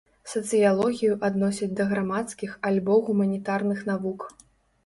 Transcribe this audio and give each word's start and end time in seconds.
Сацыялогію 0.29 1.17
адносяць 1.29 1.69
да 1.79 1.87
грамадскіх 1.91 2.57
альбо 2.71 2.99
гуманітарных 3.11 3.85
навук. 3.93 4.27